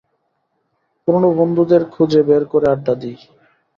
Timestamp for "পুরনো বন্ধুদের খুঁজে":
1.01-2.21